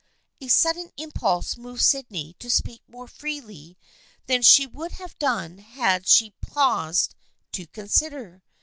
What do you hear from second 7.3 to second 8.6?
to consider.